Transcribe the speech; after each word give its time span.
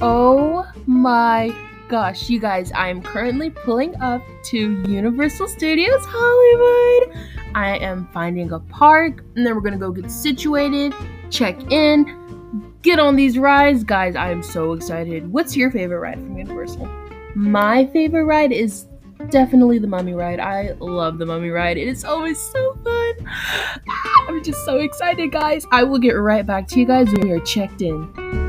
Oh 0.00 0.66
my 0.86 1.54
gosh, 1.88 2.28
you 2.28 2.40
guys, 2.40 2.72
I 2.72 2.88
am 2.88 3.02
currently 3.02 3.50
pulling 3.50 3.94
up 4.00 4.22
to 4.44 4.82
Universal 4.88 5.48
Studios 5.48 6.04
Hollywood. 6.04 7.16
I 7.54 7.78
am 7.78 8.08
finding 8.12 8.50
a 8.52 8.58
park, 8.58 9.22
and 9.36 9.46
then 9.46 9.54
we're 9.54 9.60
gonna 9.60 9.78
go 9.78 9.92
get 9.92 10.10
situated, 10.10 10.92
check 11.30 11.70
in, 11.70 12.72
get 12.82 12.98
on 12.98 13.14
these 13.14 13.38
rides. 13.38 13.84
Guys, 13.84 14.16
I 14.16 14.30
am 14.30 14.42
so 14.42 14.72
excited. 14.72 15.30
What's 15.30 15.56
your 15.56 15.70
favorite 15.70 16.00
ride 16.00 16.18
from 16.18 16.36
Universal? 16.36 16.88
My 17.36 17.86
favorite 17.86 18.24
ride 18.24 18.50
is 18.50 18.88
definitely 19.30 19.78
the 19.78 19.86
mummy 19.86 20.14
ride. 20.14 20.40
I 20.40 20.72
love 20.80 21.18
the 21.18 21.26
mummy 21.26 21.50
ride. 21.50 21.76
It 21.76 21.86
is 21.86 22.04
always 22.04 22.40
so 22.40 22.78
fun. 22.82 23.12
I'm 24.28 24.42
just 24.42 24.64
so 24.64 24.78
excited, 24.78 25.30
guys. 25.30 25.64
I 25.70 25.84
will 25.84 25.98
get 25.98 26.12
right 26.12 26.44
back 26.44 26.66
to 26.68 26.80
you 26.80 26.86
guys 26.86 27.12
when 27.12 27.28
we 27.28 27.30
are 27.30 27.40
checked 27.40 27.82
in. 27.82 28.43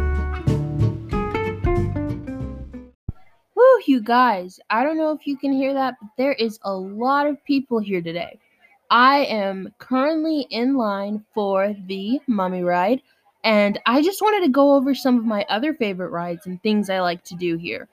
You 3.88 4.02
guys. 4.02 4.60
I 4.70 4.84
don't 4.84 4.98
know 4.98 5.12
if 5.12 5.26
you 5.26 5.38
can 5.38 5.52
hear 5.52 5.74
that, 5.74 5.96
but 6.02 6.10
there 6.18 6.34
is 6.34 6.60
a 6.64 6.74
lot 6.74 7.28
of 7.28 7.44
people 7.46 7.80
here 7.80 8.02
today. 8.02 8.40
I 8.90 9.26
am 9.26 9.74
currently 9.80 10.48
in 10.50 10.76
line 10.76 11.24
for 11.34 11.76
the 11.88 12.20
mummy 12.28 12.64
ride, 12.64 13.02
and 13.44 13.80
I 13.86 14.02
just 14.02 14.22
wanted 14.22 14.46
to 14.46 14.52
go 14.52 14.74
over 14.74 14.94
some 14.94 15.18
of 15.18 15.26
my 15.26 15.46
other 15.50 15.74
favorite 15.74 16.10
rides 16.10 16.46
and 16.46 16.62
things 16.62 16.90
I 16.90 17.00
like 17.00 17.24
to 17.26 17.36
do 17.36 17.58
here. 17.58 17.88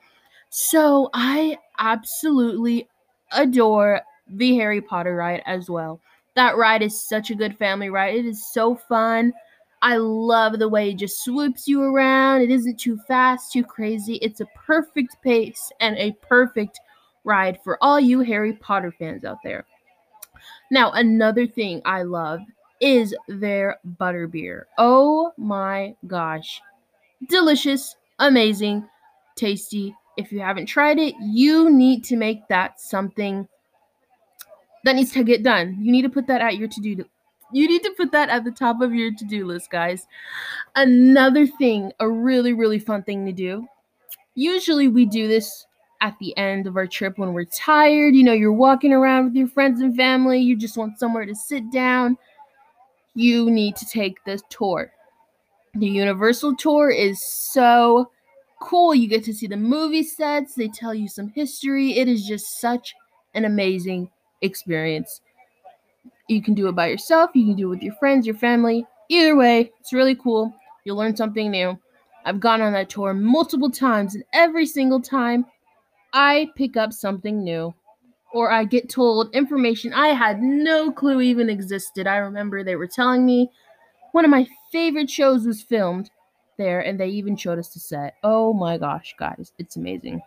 So 0.50 1.08
I 1.14 1.58
absolutely 1.78 2.88
adore 3.32 4.02
the 4.28 4.54
Harry 4.56 4.80
Potter 4.80 5.16
ride 5.16 5.42
as 5.46 5.70
well. 5.70 6.00
That 6.34 6.56
ride 6.56 6.82
is 6.82 7.08
such 7.08 7.30
a 7.30 7.34
good 7.34 7.56
family 7.56 7.90
ride. 7.90 8.14
It 8.14 8.26
is 8.26 8.52
so 8.52 8.74
fun. 8.74 9.32
I 9.82 9.96
love 9.96 10.58
the 10.58 10.68
way 10.68 10.90
it 10.90 10.96
just 10.96 11.24
swoops 11.24 11.66
you 11.66 11.82
around. 11.82 12.40
It 12.40 12.50
isn't 12.50 12.78
too 12.78 12.96
fast, 13.08 13.52
too 13.52 13.64
crazy. 13.64 14.14
It's 14.16 14.40
a 14.40 14.46
perfect 14.54 15.20
pace 15.22 15.72
and 15.80 15.96
a 15.98 16.12
perfect 16.22 16.80
ride 17.24 17.58
for 17.62 17.78
all 17.82 17.98
you 17.98 18.20
Harry 18.20 18.52
Potter 18.54 18.94
fans 18.96 19.24
out 19.24 19.38
there. 19.42 19.64
Now, 20.70 20.92
another 20.92 21.46
thing 21.46 21.82
I 21.84 22.02
love 22.02 22.40
is 22.80 23.14
their 23.28 23.78
butterbeer. 24.00 24.62
Oh 24.78 25.32
my 25.36 25.94
gosh. 26.06 26.60
Delicious, 27.28 27.96
amazing, 28.18 28.88
tasty, 29.36 29.94
if 30.16 30.30
you 30.30 30.40
haven't 30.40 30.66
tried 30.66 30.98
it, 30.98 31.14
you 31.20 31.70
need 31.70 32.04
to 32.04 32.16
make 32.16 32.46
that 32.48 32.80
something 32.80 33.48
that 34.84 34.96
needs 34.96 35.12
to 35.12 35.24
get 35.24 35.42
done. 35.42 35.78
You 35.80 35.92
need 35.92 36.02
to 36.02 36.08
put 36.08 36.26
that 36.26 36.40
at 36.40 36.56
your 36.56 36.68
to-do 36.68 37.04
you 37.52 37.68
need 37.68 37.82
to 37.82 37.94
put 37.96 38.12
that 38.12 38.28
at 38.28 38.44
the 38.44 38.50
top 38.50 38.80
of 38.80 38.94
your 38.94 39.12
to-do 39.12 39.46
list, 39.46 39.70
guys. 39.70 40.06
Another 40.74 41.46
thing, 41.46 41.92
a 42.00 42.08
really 42.08 42.52
really 42.52 42.78
fun 42.78 43.02
thing 43.02 43.26
to 43.26 43.32
do. 43.32 43.66
Usually 44.34 44.88
we 44.88 45.04
do 45.04 45.28
this 45.28 45.66
at 46.00 46.18
the 46.18 46.36
end 46.36 46.66
of 46.66 46.76
our 46.76 46.86
trip 46.86 47.16
when 47.16 47.32
we're 47.32 47.44
tired, 47.44 48.14
you 48.14 48.24
know, 48.24 48.32
you're 48.32 48.52
walking 48.52 48.92
around 48.92 49.26
with 49.26 49.34
your 49.34 49.48
friends 49.48 49.80
and 49.80 49.96
family, 49.96 50.40
you 50.40 50.56
just 50.56 50.76
want 50.76 50.98
somewhere 50.98 51.24
to 51.24 51.34
sit 51.34 51.70
down. 51.70 52.18
You 53.14 53.50
need 53.50 53.76
to 53.76 53.86
take 53.86 54.24
this 54.24 54.42
tour. 54.48 54.90
The 55.74 55.86
Universal 55.86 56.56
tour 56.56 56.90
is 56.90 57.22
so 57.22 58.10
cool. 58.60 58.94
You 58.94 59.08
get 59.08 59.24
to 59.24 59.34
see 59.34 59.46
the 59.46 59.56
movie 59.56 60.02
sets, 60.02 60.54
they 60.54 60.68
tell 60.68 60.94
you 60.94 61.08
some 61.08 61.28
history. 61.28 61.98
It 61.98 62.08
is 62.08 62.26
just 62.26 62.60
such 62.60 62.94
an 63.34 63.44
amazing 63.44 64.10
experience. 64.40 65.20
You 66.28 66.42
can 66.42 66.54
do 66.54 66.68
it 66.68 66.72
by 66.72 66.88
yourself, 66.88 67.30
you 67.34 67.44
can 67.46 67.56
do 67.56 67.66
it 67.66 67.70
with 67.70 67.82
your 67.82 67.94
friends, 67.94 68.26
your 68.26 68.36
family. 68.36 68.86
Either 69.08 69.36
way, 69.36 69.70
it's 69.80 69.92
really 69.92 70.14
cool. 70.14 70.54
You'll 70.84 70.96
learn 70.96 71.16
something 71.16 71.50
new. 71.50 71.78
I've 72.24 72.40
gone 72.40 72.62
on 72.62 72.72
that 72.72 72.88
tour 72.88 73.12
multiple 73.12 73.70
times, 73.70 74.14
and 74.14 74.24
every 74.32 74.66
single 74.66 75.00
time 75.00 75.44
I 76.12 76.50
pick 76.56 76.76
up 76.76 76.92
something 76.92 77.42
new. 77.42 77.74
Or 78.32 78.50
I 78.50 78.64
get 78.64 78.88
told 78.88 79.34
information 79.34 79.92
I 79.92 80.08
had 80.08 80.40
no 80.40 80.90
clue 80.90 81.20
even 81.20 81.50
existed. 81.50 82.06
I 82.06 82.16
remember 82.16 82.64
they 82.64 82.76
were 82.76 82.86
telling 82.86 83.26
me 83.26 83.50
one 84.12 84.24
of 84.24 84.30
my 84.30 84.46
favorite 84.70 85.10
shows 85.10 85.46
was 85.46 85.60
filmed 85.60 86.10
there, 86.56 86.80
and 86.80 86.98
they 86.98 87.08
even 87.08 87.36
showed 87.36 87.58
us 87.58 87.74
the 87.74 87.80
set. 87.80 88.14
Oh 88.22 88.54
my 88.54 88.78
gosh, 88.78 89.14
guys, 89.18 89.52
it's 89.58 89.76
amazing. 89.76 90.22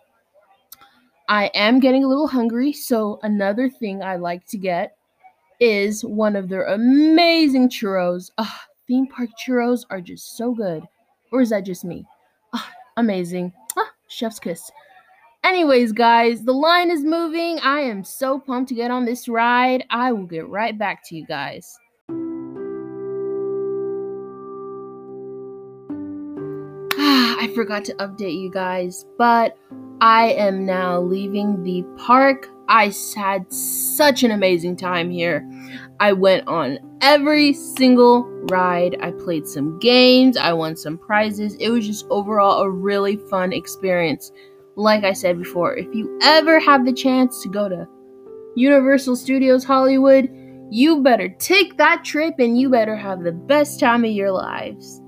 I 1.27 1.47
am 1.56 1.79
getting 1.79 2.03
a 2.03 2.07
little 2.07 2.27
hungry, 2.27 2.73
so 2.73 3.19
another 3.23 3.69
thing 3.69 4.03
I 4.03 4.17
like 4.17 4.45
to 4.47 4.57
get 4.57 4.95
is 5.59 6.03
one 6.03 6.35
of 6.35 6.49
their 6.49 6.66
amazing 6.66 7.69
churros. 7.69 8.31
Ugh, 8.38 8.47
theme 8.88 9.07
park 9.07 9.29
churros 9.45 9.85
are 9.89 10.01
just 10.01 10.38
so 10.38 10.53
good. 10.53 10.83
Or 11.31 11.41
is 11.41 11.49
that 11.49 11.66
just 11.66 11.85
me? 11.85 12.05
Ugh, 12.53 12.61
amazing. 12.97 13.51
Ah, 13.77 13.91
chef's 14.07 14.39
kiss. 14.39 14.71
Anyways, 15.44 15.91
guys, 15.91 16.44
the 16.44 16.53
line 16.53 16.89
is 16.89 17.03
moving. 17.03 17.59
I 17.59 17.81
am 17.81 18.03
so 18.03 18.39
pumped 18.39 18.69
to 18.69 18.75
get 18.75 18.89
on 18.89 19.05
this 19.05 19.27
ride. 19.27 19.85
I 19.91 20.11
will 20.11 20.25
get 20.25 20.47
right 20.47 20.75
back 20.77 21.07
to 21.07 21.15
you 21.15 21.25
guys. 21.25 21.77
Ah, 26.97 27.38
I 27.39 27.51
forgot 27.53 27.85
to 27.85 27.94
update 27.95 28.39
you 28.39 28.49
guys, 28.49 29.05
but 29.19 29.55
I 30.01 30.31
am 30.33 30.65
now 30.65 30.99
leaving 30.99 31.61
the 31.63 31.83
park. 31.97 32.49
I 32.67 32.93
had 33.15 33.51
such 33.51 34.23
an 34.23 34.31
amazing 34.31 34.75
time 34.75 35.09
here. 35.09 35.47
I 35.99 36.13
went 36.13 36.47
on 36.47 36.79
every 37.01 37.53
single 37.53 38.23
ride. 38.49 38.97
I 39.01 39.11
played 39.11 39.47
some 39.47 39.79
games. 39.79 40.37
I 40.37 40.53
won 40.53 40.75
some 40.75 40.97
prizes. 40.97 41.55
It 41.55 41.69
was 41.69 41.85
just 41.85 42.05
overall 42.09 42.61
a 42.61 42.69
really 42.69 43.17
fun 43.17 43.53
experience. 43.53 44.31
Like 44.75 45.03
I 45.03 45.13
said 45.13 45.37
before, 45.37 45.75
if 45.75 45.93
you 45.93 46.17
ever 46.21 46.59
have 46.59 46.85
the 46.85 46.93
chance 46.93 47.41
to 47.43 47.49
go 47.49 47.69
to 47.69 47.87
Universal 48.55 49.15
Studios 49.15 49.63
Hollywood, 49.63 50.29
you 50.69 51.01
better 51.01 51.29
take 51.29 51.77
that 51.77 52.03
trip 52.03 52.35
and 52.39 52.59
you 52.59 52.69
better 52.69 52.95
have 52.95 53.23
the 53.23 53.31
best 53.31 53.79
time 53.79 54.03
of 54.03 54.11
your 54.11 54.31
lives. 54.31 55.01